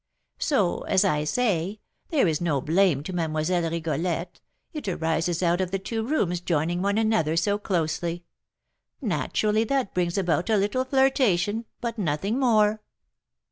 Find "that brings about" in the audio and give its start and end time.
9.65-10.49